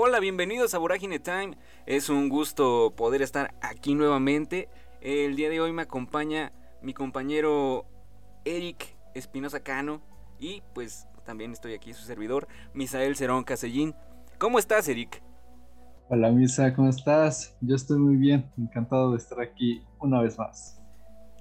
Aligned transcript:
Hola, 0.00 0.20
bienvenidos 0.20 0.74
a 0.74 0.78
Vorágine 0.78 1.18
Time. 1.18 1.58
Es 1.84 2.08
un 2.08 2.28
gusto 2.28 2.94
poder 2.96 3.20
estar 3.20 3.52
aquí 3.60 3.96
nuevamente. 3.96 4.68
El 5.00 5.34
día 5.34 5.50
de 5.50 5.60
hoy 5.60 5.72
me 5.72 5.82
acompaña 5.82 6.52
mi 6.82 6.94
compañero 6.94 7.84
Eric 8.44 8.96
Espinosa 9.14 9.58
Cano 9.58 10.00
y 10.38 10.62
pues 10.72 11.08
también 11.26 11.50
estoy 11.50 11.74
aquí 11.74 11.94
su 11.94 12.04
servidor, 12.04 12.46
Misael 12.74 13.16
Cerón 13.16 13.42
Casellín. 13.42 13.96
¿Cómo 14.38 14.60
estás, 14.60 14.86
Eric? 14.86 15.20
Hola, 16.08 16.30
Misa, 16.30 16.72
¿cómo 16.74 16.90
estás? 16.90 17.56
Yo 17.60 17.74
estoy 17.74 17.98
muy 17.98 18.14
bien, 18.14 18.48
encantado 18.56 19.10
de 19.10 19.18
estar 19.18 19.40
aquí 19.40 19.82
una 19.98 20.22
vez 20.22 20.38
más. 20.38 20.80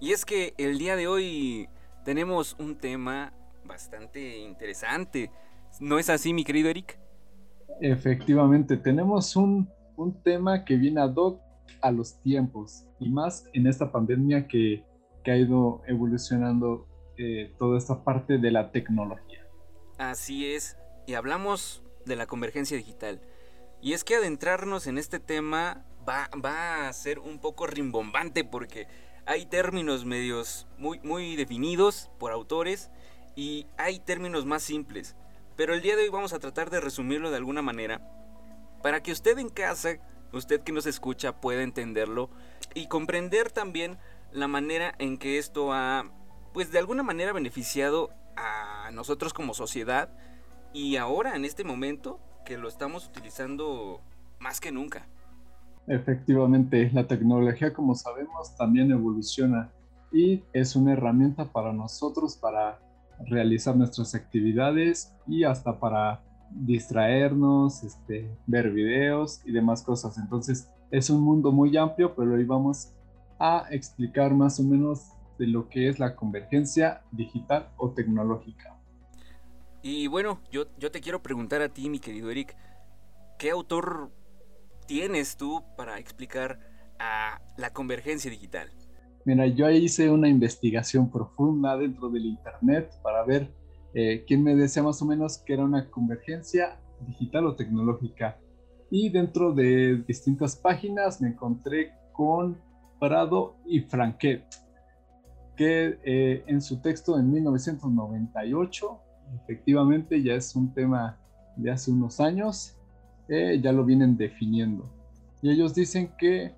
Y 0.01 0.13
es 0.13 0.25
que 0.25 0.55
el 0.57 0.79
día 0.79 0.95
de 0.95 1.07
hoy 1.07 1.69
tenemos 2.03 2.55
un 2.57 2.75
tema 2.75 3.33
bastante 3.65 4.39
interesante. 4.39 5.29
¿No 5.79 5.99
es 5.99 6.09
así, 6.09 6.33
mi 6.33 6.43
querido 6.43 6.69
Eric? 6.71 6.97
Efectivamente, 7.81 8.77
tenemos 8.77 9.35
un, 9.35 9.69
tema 10.23 10.63
que 10.63 10.75
viene 10.75 11.01
ad 11.01 11.15
hoc 11.15 11.41
a 11.81 11.91
los 11.91 12.21
tiempos 12.21 12.85
y 12.99 13.09
más 13.09 13.45
en 13.53 13.65
esta 13.65 13.91
pandemia 13.91 14.47
que, 14.47 14.85
ha 15.25 15.35
ido 15.35 15.81
evolucionando 15.87 16.87
eh, 17.17 17.53
toda 17.59 17.77
esta 17.77 18.01
parte 18.05 18.37
de 18.37 18.49
la 18.49 18.71
tecnología. 18.71 19.45
Así 19.97 20.45
es, 20.45 20.77
y 21.05 21.15
hablamos 21.15 21.83
de 22.05 22.15
la 22.15 22.27
convergencia 22.27 22.77
digital. 22.77 23.19
Y 23.81 23.91
es 23.91 24.05
que 24.05 24.15
adentrarnos 24.15 24.87
en 24.87 24.97
este 24.97 25.19
tema 25.19 25.85
va, 26.07 26.29
va 26.41 26.87
a 26.87 26.93
ser 26.93 27.19
un 27.19 27.39
poco 27.39 27.67
rimbombante 27.67 28.45
porque 28.45 28.87
hay 29.25 29.45
términos 29.45 30.05
medios 30.05 30.65
muy, 30.77 30.99
muy 31.01 31.35
definidos 31.35 32.09
por 32.17 32.31
autores 32.31 32.89
y 33.35 33.67
hay 33.77 33.99
términos 33.99 34.45
más 34.45 34.63
simples. 34.63 35.17
Pero 35.57 35.73
el 35.73 35.81
día 35.81 35.95
de 35.95 36.03
hoy 36.03 36.09
vamos 36.09 36.33
a 36.33 36.39
tratar 36.39 36.69
de 36.69 36.79
resumirlo 36.79 37.31
de 37.31 37.37
alguna 37.37 37.63
manera 37.63 37.99
para 38.83 39.01
que 39.01 39.11
usted 39.11 39.39
en 39.39 39.49
casa, 39.49 39.97
usted 40.31 40.61
que 40.61 40.71
nos 40.71 40.85
escucha, 40.85 41.41
pueda 41.41 41.63
entenderlo 41.63 42.29
y 42.75 42.87
comprender 42.87 43.51
también 43.51 43.97
la 44.31 44.47
manera 44.47 44.93
en 44.99 45.17
que 45.17 45.39
esto 45.39 45.73
ha, 45.73 46.05
pues 46.53 46.71
de 46.71 46.77
alguna 46.77 47.01
manera 47.01 47.33
beneficiado 47.33 48.11
a 48.35 48.91
nosotros 48.93 49.33
como 49.33 49.55
sociedad 49.55 50.09
y 50.73 50.97
ahora 50.97 51.35
en 51.35 51.43
este 51.43 51.63
momento 51.63 52.19
que 52.45 52.59
lo 52.59 52.67
estamos 52.67 53.07
utilizando 53.07 53.99
más 54.39 54.61
que 54.61 54.71
nunca. 54.71 55.07
Efectivamente, 55.87 56.91
la 56.93 57.07
tecnología, 57.07 57.73
como 57.73 57.95
sabemos, 57.95 58.55
también 58.57 58.91
evoluciona 58.91 59.71
y 60.11 60.43
es 60.53 60.75
una 60.75 60.93
herramienta 60.93 61.45
para 61.45 61.73
nosotros 61.73 62.37
para 62.37 62.79
realizar 63.25 63.75
nuestras 63.75 64.15
actividades 64.15 65.13
y 65.27 65.43
hasta 65.43 65.79
para 65.79 66.21
distraernos, 66.51 67.83
este, 67.83 68.29
ver 68.45 68.71
videos 68.71 69.41
y 69.45 69.51
demás 69.51 69.83
cosas. 69.83 70.17
Entonces 70.17 70.69
es 70.91 71.09
un 71.09 71.21
mundo 71.21 71.51
muy 71.51 71.75
amplio, 71.77 72.15
pero 72.15 72.33
hoy 72.33 72.45
vamos 72.45 72.93
a 73.39 73.65
explicar 73.71 74.33
más 74.33 74.59
o 74.59 74.63
menos 74.63 75.11
de 75.37 75.47
lo 75.47 75.69
que 75.69 75.89
es 75.89 75.99
la 75.99 76.15
convergencia 76.15 77.01
digital 77.11 77.69
o 77.77 77.91
tecnológica. 77.91 78.75
Y 79.81 80.07
bueno, 80.07 80.41
yo, 80.51 80.65
yo 80.77 80.91
te 80.91 81.01
quiero 81.01 81.21
preguntar 81.21 81.61
a 81.61 81.69
ti, 81.69 81.89
mi 81.89 81.99
querido 81.99 82.31
Eric, 82.31 82.55
¿qué 83.37 83.51
autor 83.51 84.11
tienes 84.87 85.37
tú 85.37 85.63
para 85.75 85.99
explicar 85.99 86.59
a 86.99 87.41
la 87.57 87.71
convergencia 87.71 88.31
digital? 88.31 88.71
Mira, 89.27 89.45
yo 89.45 89.69
hice 89.69 90.09
una 90.09 90.29
investigación 90.29 91.11
profunda 91.11 91.75
dentro 91.75 92.07
del 92.07 92.27
Internet 92.27 92.93
para 93.03 93.25
ver 93.25 93.51
eh, 93.93 94.23
quién 94.25 94.41
me 94.41 94.55
decía 94.55 94.81
más 94.81 95.01
o 95.01 95.05
menos 95.05 95.39
que 95.39 95.51
era 95.51 95.65
una 95.65 95.89
convergencia 95.89 96.79
digital 97.05 97.47
o 97.47 97.53
tecnológica. 97.53 98.37
Y 98.89 99.09
dentro 99.09 99.51
de 99.51 100.01
distintas 100.07 100.55
páginas 100.55 101.19
me 101.19 101.27
encontré 101.27 101.91
con 102.13 102.57
Prado 103.01 103.57
y 103.65 103.81
Franquet, 103.81 104.45
que 105.57 105.99
eh, 106.05 106.45
en 106.47 106.61
su 106.61 106.79
texto 106.79 107.19
en 107.19 107.29
1998, 107.29 108.97
efectivamente 109.43 110.23
ya 110.23 110.35
es 110.35 110.55
un 110.55 110.73
tema 110.73 111.19
de 111.57 111.69
hace 111.69 111.91
unos 111.91 112.21
años, 112.21 112.77
eh, 113.27 113.59
ya 113.61 113.73
lo 113.73 113.83
vienen 113.83 114.15
definiendo. 114.15 114.89
Y 115.41 115.49
ellos 115.49 115.75
dicen 115.75 116.13
que 116.17 116.55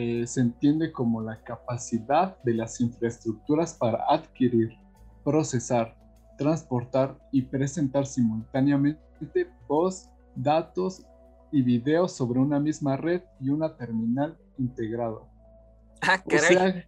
eh, 0.00 0.28
se 0.28 0.42
entiende 0.42 0.92
como 0.92 1.20
la 1.20 1.42
capacidad 1.42 2.40
de 2.44 2.54
las 2.54 2.80
infraestructuras 2.80 3.74
para 3.74 4.04
adquirir, 4.08 4.70
procesar, 5.24 5.98
transportar 6.38 7.18
y 7.32 7.42
presentar 7.42 8.06
simultáneamente 8.06 9.50
post, 9.66 10.12
datos 10.36 11.04
y 11.50 11.62
videos 11.62 12.12
sobre 12.12 12.38
una 12.38 12.60
misma 12.60 12.96
red 12.96 13.22
y 13.40 13.50
una 13.50 13.76
terminal 13.76 14.38
integrado. 14.56 15.26
Ah, 16.00 16.22
caray. 16.22 16.84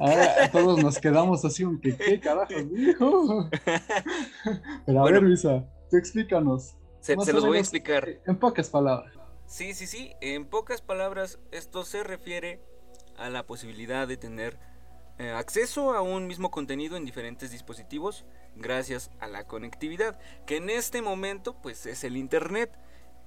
O 0.00 0.50
todos 0.52 0.82
nos 0.82 0.98
quedamos 0.98 1.44
así, 1.44 1.64
aunque 1.64 1.94
qué 1.94 2.18
carajo 2.18 2.54
dijo. 2.72 3.50
Pero 4.86 5.02
a 5.02 5.04
ver, 5.10 5.22
Luisa, 5.22 5.68
tú 5.90 5.98
explícanos. 5.98 6.78
Se, 7.00 7.14
se 7.14 7.32
los 7.34 7.44
voy 7.44 7.58
a 7.58 7.60
explicar. 7.60 8.08
En 8.26 8.38
pocas 8.38 8.70
palabras. 8.70 9.14
Sí, 9.46 9.74
sí, 9.74 9.86
sí. 9.86 10.12
En 10.20 10.46
pocas 10.46 10.80
palabras, 10.80 11.38
esto 11.52 11.84
se 11.84 12.02
refiere 12.02 12.60
a 13.16 13.30
la 13.30 13.46
posibilidad 13.46 14.08
de 14.08 14.16
tener 14.16 14.58
eh, 15.18 15.30
acceso 15.30 15.94
a 15.94 16.02
un 16.02 16.26
mismo 16.26 16.50
contenido 16.50 16.96
en 16.96 17.04
diferentes 17.04 17.52
dispositivos 17.52 18.24
gracias 18.56 19.10
a 19.20 19.28
la 19.28 19.46
conectividad, 19.46 20.18
que 20.44 20.56
en 20.56 20.70
este 20.70 21.02
momento 21.02 21.54
pues 21.60 21.86
es 21.86 22.02
el 22.04 22.16
Internet, 22.16 22.76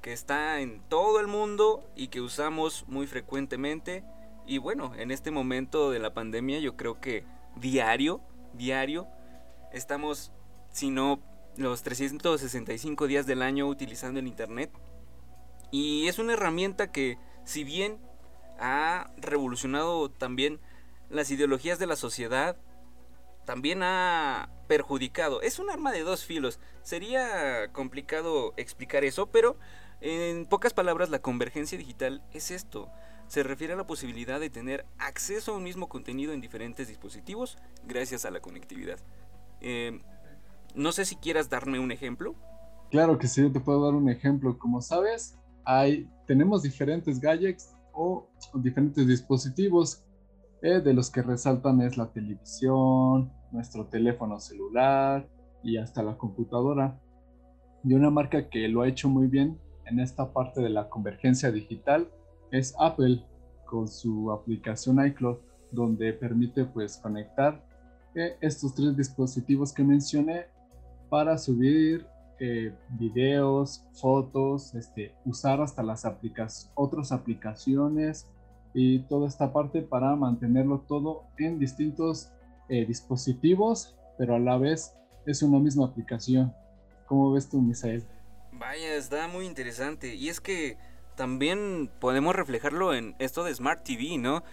que 0.02 0.12
está 0.12 0.60
en 0.60 0.82
todo 0.90 1.20
el 1.20 1.28
mundo 1.28 1.90
y 1.96 2.10
que 2.10 2.22
usamos 2.22 2.86
muy 2.88 3.08
frecuentemente. 3.08 4.04
Y 4.46 4.58
bueno, 4.58 4.94
en 4.96 5.12
este 5.12 5.32
momento 5.32 5.92
de 5.92 6.00
la 6.00 6.14
pandemia 6.14 6.60
yo 6.60 6.76
creo 6.76 7.00
que 7.00 7.26
diario, 7.56 8.22
diario, 8.54 9.08
estamos, 9.72 10.32
si 10.72 10.90
no 10.90 11.22
los 11.58 11.84
365 11.84 13.08
días 13.08 13.26
del 13.26 13.42
año 13.42 13.68
utilizando 13.68 14.20
el 14.20 14.28
Internet 14.28 14.72
y 15.72 16.08
es 16.08 16.20
una 16.20 16.34
herramienta 16.34 16.92
que, 16.92 17.18
si 17.44 17.64
bien 17.64 18.00
ha 18.60 19.12
revolucionado 19.18 20.10
también 20.10 20.60
las 21.10 21.32
ideologías 21.32 21.80
de 21.80 21.88
la 21.88 21.96
sociedad, 21.96 22.58
también 23.46 23.82
ha 23.82 24.50
perjudicado. 24.68 25.42
Es 25.42 25.60
un 25.60 25.70
arma 25.70 25.92
de 25.92 26.02
dos 26.02 26.26
filos. 26.26 26.60
Sería 26.84 27.72
complicado 27.72 28.54
explicar 28.58 29.06
eso, 29.06 29.28
pero 29.28 29.58
en 30.02 30.46
pocas 30.46 30.74
palabras 30.74 31.10
la 31.10 31.20
convergencia 31.20 31.78
digital 31.78 32.24
es 32.34 32.52
esto. 32.52 32.90
Se 33.28 33.44
refiere 33.44 33.74
a 33.74 33.78
la 33.78 33.88
posibilidad 33.88 34.40
de 34.40 34.50
tener 34.50 34.86
acceso 34.98 35.54
a 35.54 35.58
un 35.58 35.64
mismo 35.64 35.90
contenido 35.90 36.34
en 36.34 36.42
diferentes 36.42 36.88
dispositivos 36.88 37.58
gracias 37.86 38.26
a 38.26 38.32
la 38.32 38.42
conectividad. 38.42 39.00
Eh, 39.62 40.02
no 40.76 40.92
sé 40.92 41.06
si 41.06 41.16
quieras 41.16 41.50
darme 41.50 41.80
un 41.80 41.92
ejemplo. 41.92 42.36
Claro 42.92 43.18
que 43.18 43.28
sí, 43.28 43.42
yo 43.42 43.52
te 43.52 43.60
puedo 43.60 43.84
dar 43.84 43.96
un 43.96 44.10
ejemplo. 44.10 44.58
Como 44.58 44.82
sabes, 44.82 45.38
hay, 45.68 46.10
tenemos 46.26 46.64
diferentes 46.64 47.20
gadgets 47.20 47.76
o, 47.94 48.26
diferentes 48.56 49.06
dispositivos. 49.06 50.04
Eh, 50.64 50.80
de 50.80 50.92
los 50.92 51.12
que 51.12 51.22
resaltan 51.22 51.82
es 51.82 51.98
la 51.98 52.08
televisión, 52.08 53.32
nuestro 53.52 53.86
teléfono 53.86 54.40
celular 54.40 55.30
y 55.62 55.78
hasta 55.78 56.02
la 56.02 56.18
computadora. 56.18 57.00
Y 57.84 57.94
una 57.94 58.10
marca 58.10 58.50
que 58.50 58.68
lo 58.68 58.82
ha 58.82 58.88
hecho 58.88 59.08
muy 59.08 59.28
bien 59.28 59.60
en 59.86 60.00
esta 60.00 60.34
parte 60.34 60.62
de 60.62 60.70
la 60.70 60.90
convergencia 60.90 61.52
digital 61.52 62.10
es 62.52 62.74
Apple 62.80 63.24
con 63.66 63.88
su 63.88 64.32
aplicación 64.32 65.06
iCloud 65.06 65.38
donde 65.72 66.12
permite 66.14 66.66
pues 66.66 66.98
conectar 66.98 67.64
eh, 68.16 68.36
estos 68.42 68.74
tres 68.74 68.98
dispositivos 68.98 69.72
que 69.72 69.84
mencioné 69.84 70.46
para 71.10 71.38
subir 71.38 72.08
eh, 72.40 72.74
videos, 72.90 73.86
fotos, 73.94 74.76
este, 74.76 75.16
usar 75.26 75.62
hasta 75.62 75.84
las 75.84 76.06
otras 76.76 77.12
aplicaciones 77.12 78.28
y 78.74 79.00
toda 79.04 79.28
esta 79.28 79.52
parte 79.52 79.82
para 79.82 80.16
mantenerlo 80.16 80.82
todo 80.88 81.24
en 81.38 81.58
distintos 81.58 82.32
eh, 82.70 82.86
dispositivos, 82.86 83.98
pero 84.18 84.36
a 84.36 84.40
la 84.40 84.58
vez 84.58 84.94
es 85.26 85.42
una 85.42 85.60
misma 85.60 85.86
aplicación. 85.86 86.54
¿Cómo 87.08 87.32
ves 87.32 87.50
tú, 87.50 87.62
Misael? 87.62 88.06
Vaya, 88.52 88.96
está 88.96 89.28
muy 89.28 89.46
interesante. 89.46 90.16
Y 90.16 90.30
es 90.30 90.42
que 90.42 90.78
también 91.16 91.90
podemos 92.00 92.36
reflejarlo 92.36 92.94
en 92.94 93.16
esto 93.20 93.44
de 93.44 93.56
Smart 93.56 93.84
TV, 93.84 94.18
¿no? 94.18 94.44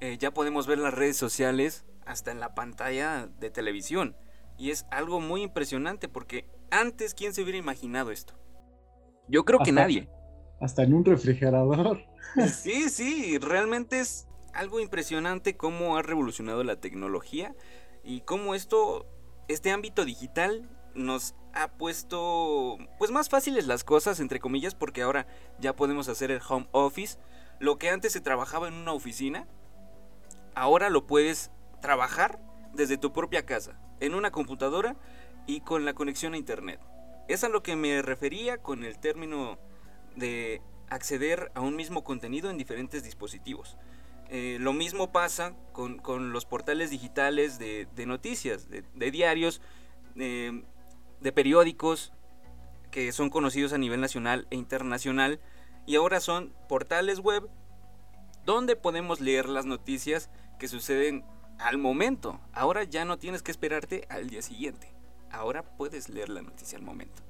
Eh, 0.00 0.16
ya 0.18 0.32
podemos 0.32 0.66
ver 0.66 0.78
las 0.78 0.94
redes 0.94 1.16
sociales 1.16 1.84
hasta 2.06 2.32
en 2.32 2.40
la 2.40 2.54
pantalla 2.54 3.28
de 3.38 3.50
televisión. 3.50 4.16
Y 4.56 4.70
es 4.70 4.86
algo 4.90 5.20
muy 5.20 5.42
impresionante 5.42 6.08
porque 6.08 6.46
antes, 6.70 7.14
¿quién 7.14 7.34
se 7.34 7.42
hubiera 7.42 7.58
imaginado 7.58 8.10
esto? 8.10 8.34
Yo 9.28 9.44
creo 9.44 9.60
que 9.60 9.72
nadie. 9.72 10.08
Hasta 10.60 10.82
en 10.82 10.94
un 10.94 11.04
refrigerador. 11.04 12.04
Sí, 12.54 12.90
sí, 12.90 13.38
realmente 13.38 13.98
es 13.98 14.28
algo 14.52 14.78
impresionante 14.78 15.56
cómo 15.56 15.96
ha 15.96 16.02
revolucionado 16.02 16.62
la 16.62 16.76
tecnología 16.76 17.56
y 18.04 18.20
cómo 18.20 18.54
esto, 18.54 19.06
este 19.48 19.72
ámbito 19.72 20.04
digital 20.04 20.68
nos 20.94 21.34
ha 21.54 21.72
puesto 21.72 22.78
pues 22.98 23.10
más 23.10 23.28
fáciles 23.28 23.66
las 23.66 23.82
cosas 23.84 24.20
entre 24.20 24.38
comillas 24.38 24.74
porque 24.74 25.02
ahora 25.02 25.26
ya 25.58 25.74
podemos 25.74 26.08
hacer 26.08 26.30
el 26.30 26.40
home 26.46 26.68
office. 26.72 27.18
Lo 27.58 27.78
que 27.78 27.90
antes 27.90 28.12
se 28.12 28.20
trabajaba 28.20 28.68
en 28.68 28.74
una 28.74 28.92
oficina, 28.92 29.48
ahora 30.54 30.88
lo 30.90 31.06
puedes 31.06 31.50
trabajar 31.80 32.40
desde 32.74 32.96
tu 32.96 33.12
propia 33.12 33.44
casa, 33.44 33.80
en 34.00 34.14
una 34.14 34.30
computadora 34.30 34.96
y 35.50 35.60
con 35.60 35.84
la 35.84 35.94
conexión 35.94 36.34
a 36.34 36.36
internet. 36.36 36.80
Es 37.28 37.44
a 37.44 37.48
lo 37.48 37.62
que 37.62 37.74
me 37.74 38.02
refería 38.02 38.58
con 38.58 38.84
el 38.84 38.98
término 38.98 39.58
de 40.16 40.62
acceder 40.88 41.50
a 41.54 41.60
un 41.60 41.76
mismo 41.76 42.04
contenido 42.04 42.50
en 42.50 42.58
diferentes 42.58 43.02
dispositivos. 43.02 43.76
Eh, 44.28 44.58
lo 44.60 44.72
mismo 44.72 45.10
pasa 45.10 45.54
con, 45.72 46.00
los 46.32 46.44
portales 46.44 46.90
digitales 46.90 47.58
de, 47.58 47.88
noticias, 48.06 48.68
de, 48.70 49.10
diarios, 49.10 49.60
de, 50.14 50.64
de 51.20 51.32
periódicos 51.32 52.12
que 52.92 53.10
son 53.10 53.28
conocidos 53.28 53.72
a 53.72 53.78
nivel 53.78 54.00
nacional 54.00 54.46
e 54.50 54.56
internacional 54.56 55.40
y 55.86 55.96
ahora 55.96 56.20
son 56.20 56.54
portales 56.68 57.18
web 57.18 57.48
donde 58.44 58.76
podemos 58.76 59.20
leer 59.20 59.48
las 59.48 59.66
noticias 59.66 60.30
que 60.60 60.68
suceden 60.68 61.24
al 61.58 61.78
momento. 61.78 62.40
Ahora 62.52 62.84
ya 62.84 63.04
no 63.04 63.18
tienes 63.18 63.42
que 63.42 63.50
esperarte 63.50 64.06
al 64.08 64.30
día 64.30 64.42
siguiente. 64.42 64.99
Ahora 65.30 65.76
puedes 65.76 66.08
leer 66.08 66.28
la 66.28 66.42
noticia 66.42 66.78
al 66.78 66.84
momento. 66.84 67.22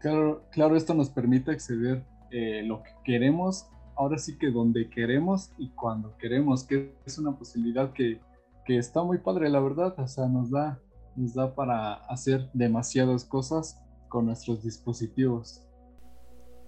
Claro, 0.00 0.44
claro 0.50 0.76
esto 0.76 0.94
nos 0.94 1.10
permite 1.10 1.50
acceder 1.50 2.04
eh, 2.30 2.62
lo 2.64 2.82
que 2.82 2.90
queremos, 3.04 3.68
ahora 3.96 4.18
sí 4.18 4.38
que 4.38 4.50
donde 4.50 4.88
queremos 4.90 5.52
y 5.58 5.70
cuando 5.70 6.16
queremos, 6.18 6.64
que 6.64 6.94
es 7.04 7.18
una 7.18 7.36
posibilidad 7.36 7.92
que, 7.92 8.20
que 8.64 8.78
está 8.78 9.02
muy 9.02 9.18
padre, 9.18 9.48
la 9.48 9.60
verdad. 9.60 9.98
O 9.98 10.06
sea, 10.06 10.26
nos 10.26 10.50
da, 10.50 10.80
nos 11.16 11.34
da 11.34 11.54
para 11.54 11.94
hacer 11.94 12.48
demasiadas 12.52 13.24
cosas 13.24 13.82
con 14.08 14.26
nuestros 14.26 14.62
dispositivos. 14.62 15.64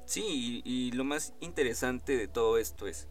Sí, 0.06 0.61
y 0.64 0.90
lo 0.93 1.05
más 1.05 1.34
interesante 1.40 2.16
de 2.16 2.26
todo 2.26 2.58
esto 2.58 2.88
es 2.88 3.08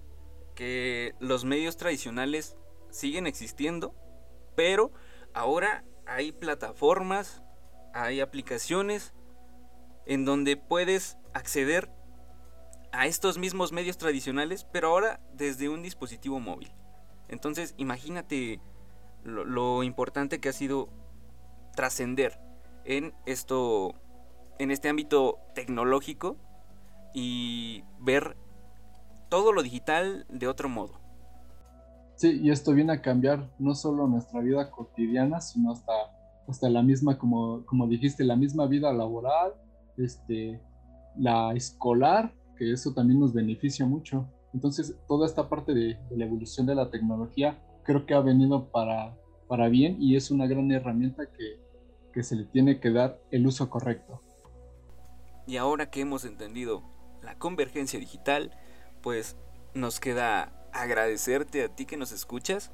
que 0.54 1.16
los 1.22 1.46
medios 1.46 1.78
tradicionales 1.78 2.58
siguen 2.90 3.28
existiendo, 3.28 3.96
pero 4.56 4.92
ahora 5.34 5.86
hay 6.06 6.34
plataformas, 6.34 7.42
hay 7.94 8.22
aplicaciones 8.22 9.14
en 10.06 10.26
donde 10.26 10.58
puedes 10.58 11.18
acceder 11.34 11.90
a 12.92 13.06
estos 13.06 13.38
mismos 13.38 13.72
medios 13.72 13.98
tradicionales, 13.98 14.66
pero 14.72 14.90
ahora 14.90 15.20
desde 15.34 15.70
un 15.70 15.84
dispositivo 15.84 16.40
móvil. 16.40 16.72
Entonces, 17.28 17.76
imagínate 17.78 18.60
lo, 19.24 19.84
importante 19.84 20.40
que 20.40 20.50
ha 20.50 20.54
sido 20.54 20.90
trascender 21.76 22.40
en 22.86 23.14
esto, 23.26 23.94
en 24.58 24.72
este 24.72 24.90
ámbito 24.90 25.40
tecnológico 25.54 26.38
y 27.14 27.84
ver 28.00 28.36
todo 29.30 29.52
lo 29.54 29.62
digital 29.62 30.26
de 30.30 30.48
otro 30.48 30.70
modo. 30.70 31.00
Sí, 32.16 32.40
y 32.42 32.52
esto 32.52 32.74
viene 32.74 32.94
a 32.94 33.02
cambiar 33.02 33.50
no 33.60 33.76
solo 33.76 34.08
nuestra 34.08 34.42
vida 34.42 34.72
cotidiana, 34.72 35.40
sino 35.40 35.72
hasta, 35.72 35.94
hasta 36.50 36.70
la 36.70 36.82
misma, 36.82 37.18
como, 37.18 37.66
como 37.66 37.88
dijiste, 37.88 38.24
la 38.24 38.36
misma 38.36 38.66
vida 38.68 38.92
laboral, 38.92 39.54
este, 39.98 40.62
la 41.18 41.54
escolar, 41.54 42.34
que 42.58 42.72
eso 42.72 42.94
también 42.94 43.20
nos 43.20 43.34
beneficia 43.34 43.86
mucho. 43.86 44.28
Entonces, 44.54 44.96
toda 45.08 45.28
esta 45.28 45.48
parte 45.48 45.74
de, 45.74 45.98
la 46.10 46.26
evolución 46.26 46.66
de 46.66 46.76
la 46.76 46.90
tecnología 46.90 47.60
creo 47.84 48.06
que 48.06 48.14
ha 48.14 48.20
venido 48.20 48.70
para, 48.72 49.16
para 49.48 49.70
bien 49.70 49.98
y 50.00 50.16
es 50.16 50.32
una 50.32 50.48
gran 50.48 50.72
herramienta 50.72 51.28
que, 51.32 51.60
que 52.14 52.24
se 52.24 52.36
le 52.36 52.46
tiene 52.46 52.80
que 52.80 52.92
dar 52.92 53.20
el 53.32 53.46
uso 53.46 53.70
correcto. 53.70 54.22
Y 55.46 55.58
ahora 55.58 55.90
que 55.90 56.02
hemos 56.02 56.26
entendido 56.26 56.84
la 57.24 57.38
convergencia 57.38 58.00
digital, 58.00 58.52
pues 59.02 59.36
nos 59.74 60.00
queda 60.00 60.54
agradecerte 60.74 61.64
a 61.64 61.70
ti 61.70 61.86
que 61.86 61.98
nos 61.98 62.12
escuchas, 62.12 62.72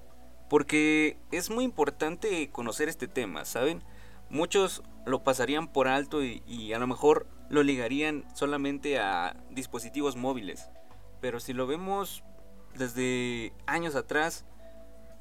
porque 0.49 1.17
es 1.31 1.49
muy 1.49 1.63
importante 1.63 2.49
conocer 2.51 2.89
este 2.89 3.07
tema, 3.07 3.45
¿saben? 3.45 3.83
Muchos 4.29 4.83
lo 5.05 5.23
pasarían 5.23 5.67
por 5.67 5.87
alto 5.87 6.23
y, 6.23 6.73
a 6.73 6.79
lo 6.79 6.87
mejor 6.87 7.27
lo 7.49 7.63
ligarían 7.63 8.25
solamente 8.33 8.99
a 8.99 9.35
dispositivos 9.51 10.15
móviles, 10.15 10.69
pero 11.21 11.39
si 11.39 11.53
lo 11.53 11.67
vemos 11.67 12.23
desde 12.75 13.53
años 13.67 13.95
atrás, 13.95 14.45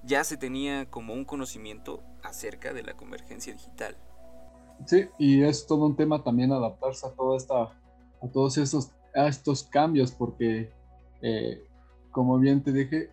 ya 0.02 0.24
se 0.24 0.36
tenía 0.36 0.90
como 0.90 1.14
un 1.14 1.24
conocimiento 1.24 2.02
acerca 2.22 2.72
de 2.72 2.82
la 2.82 2.94
convergencia 2.94 3.52
digital. 3.52 3.96
Sí, 4.86 5.06
y 5.18 5.42
es 5.42 5.66
todo 5.66 5.86
un 5.86 5.96
tema 5.96 6.22
también 6.22 6.52
adaptarse 6.52 7.06
a 7.06 7.10
toda 7.10 7.36
esta, 7.36 7.62
a 7.62 8.28
todos 8.32 8.58
esos, 8.58 8.90
a 9.14 9.28
estos 9.28 9.64
cambios, 9.64 10.12
porque 10.12 10.72
eh, 11.22 11.62
como 12.10 12.38
bien 12.38 12.62
te 12.62 12.72
dije, 12.72 13.10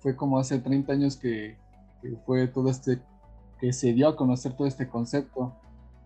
fue 0.00 0.16
como 0.16 0.38
hace 0.38 0.58
30 0.58 0.92
años 0.92 1.16
que, 1.16 1.56
fue 2.24 2.46
todo 2.46 2.70
este, 2.70 3.00
que 3.60 3.72
se 3.72 3.92
dio 3.92 4.08
a 4.08 4.16
conocer 4.16 4.56
todo 4.56 4.66
este 4.66 4.88
concepto 4.88 5.54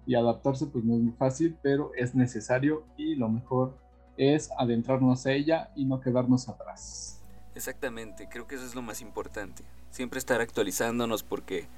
y 0.06 0.15
adaptarse 0.15 0.67
pues 0.67 0.85
no 0.85 0.94
es 0.94 1.00
muy 1.00 1.12
fácil, 1.12 1.56
pero 1.62 1.93
es 1.97 2.15
necesario 2.15 2.85
y 2.97 3.15
lo 3.15 3.29
mejor 3.29 3.79
es 4.17 4.50
adentrarnos 4.59 5.27
a 5.27 5.33
ella 5.33 5.71
y 5.77 5.85
no 5.85 6.00
quedarnos 6.00 6.49
atrás. 6.49 7.21
Exactamente, 7.55 8.29
creo 8.29 8.47
que 8.47 8.55
eso 8.55 8.65
es 8.65 8.75
lo 8.75 8.83
más 8.83 9.00
importante. 9.00 9.65
Siempre 9.91 10.19
estar 10.19 10.41
actualizándonos 10.41 11.23
porque 11.23 11.69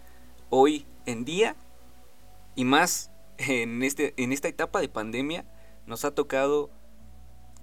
hoy 0.51 0.87
en 1.07 1.25
día 1.25 1.57
y 2.55 2.65
más 2.65 3.11
en, 3.39 3.83
este, 3.83 4.15
en 4.17 4.33
esta 4.33 4.49
etapa 4.49 4.81
de 4.81 4.89
pandemia 4.89 5.45
nos 5.87 6.05
ha 6.05 6.13
tocado 6.13 6.71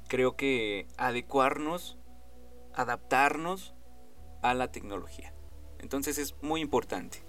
creo 0.09 0.35
que 0.35 0.87
adecuarnos 0.97 1.97
adaptarnos 2.73 3.73
a 4.41 4.53
la 4.53 4.71
tecnología. 4.71 5.33
Entonces 5.79 6.17
es 6.17 6.35
muy 6.41 6.61
importante. 6.61 7.19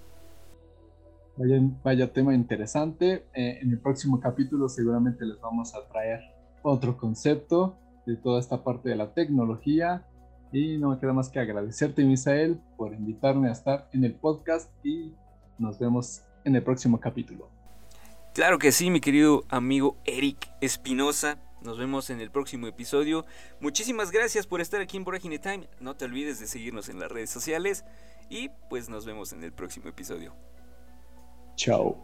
Vaya, 1.82 2.12
tema 2.12 2.34
interesante. 2.34 3.26
Eh, 3.34 3.58
en 3.62 3.70
el 3.70 3.78
próximo 3.78 4.20
capítulo 4.20 4.68
seguramente 4.68 5.24
les 5.24 5.40
vamos 5.40 5.74
a 5.74 5.86
traer 5.88 6.20
otro 6.62 6.96
concepto 6.96 7.78
de 8.06 8.16
toda 8.16 8.40
esta 8.40 8.62
parte 8.62 8.90
de 8.90 8.96
la 8.96 9.14
tecnología. 9.14 10.06
Y 10.52 10.76
no 10.76 10.90
me 10.90 10.98
queda 10.98 11.14
más 11.14 11.30
que 11.30 11.40
agradecerte, 11.40 12.04
Misael, 12.04 12.60
por 12.76 12.92
invitarme 12.92 13.48
a 13.48 13.52
estar 13.52 13.88
en 13.92 14.04
el 14.04 14.14
podcast 14.14 14.70
y 14.84 15.14
nos 15.58 15.78
vemos 15.78 16.22
en 16.44 16.56
el 16.56 16.62
próximo 16.62 17.00
capítulo. 17.00 17.48
Claro 18.34 18.58
que 18.58 18.70
sí, 18.72 18.90
mi 18.90 19.00
querido 19.00 19.44
amigo 19.48 19.96
Eric 20.04 20.50
Espinosa. 20.60 21.38
Nos 21.64 21.78
vemos 21.78 22.10
en 22.10 22.20
el 22.20 22.30
próximo 22.30 22.66
episodio. 22.66 23.24
Muchísimas 23.60 24.10
gracias 24.10 24.46
por 24.46 24.60
estar 24.60 24.80
aquí 24.80 24.96
en 24.96 25.04
Voragine 25.04 25.38
Time. 25.38 25.68
No 25.80 25.96
te 25.96 26.04
olvides 26.04 26.40
de 26.40 26.46
seguirnos 26.46 26.88
en 26.88 26.98
las 26.98 27.10
redes 27.10 27.30
sociales. 27.30 27.84
Y 28.28 28.50
pues 28.68 28.88
nos 28.88 29.04
vemos 29.04 29.32
en 29.32 29.44
el 29.44 29.52
próximo 29.52 29.88
episodio. 29.88 30.34
Chao. 31.56 31.96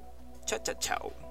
Chao, 0.45 0.61
chao, 0.63 0.77
chao. 0.79 1.28